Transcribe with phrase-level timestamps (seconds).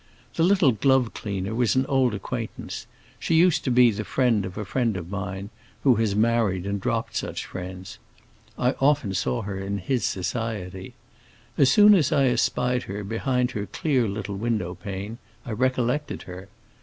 [0.33, 2.87] The little glove cleaner was an old acquaintance;
[3.19, 5.51] she used to be the friend of a friend of mine,
[5.83, 7.99] who has married and dropped such friends.
[8.57, 10.95] I often saw her in his society.
[11.55, 16.47] As soon as I espied her behind her clear little window pane, I recollected her.